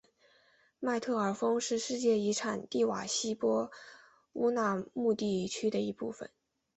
[0.79, 3.69] 麦特尔峰是世界遗产蒂瓦希波
[4.33, 6.31] 乌纳穆地区的一部分。